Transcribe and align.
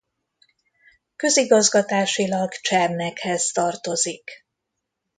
Közigazgatásilag 1.15 2.51
Csernekhez 2.51 3.45
tartozik. 3.51 4.45